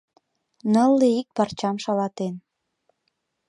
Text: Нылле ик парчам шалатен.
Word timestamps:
Нылле 0.73 1.07
ик 1.21 1.27
парчам 1.35 1.75
шалатен. 1.83 2.35